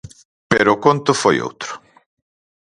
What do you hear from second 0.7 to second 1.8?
o conto foi outro.